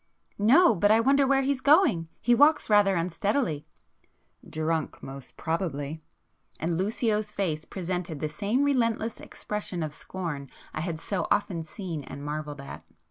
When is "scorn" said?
9.93-10.49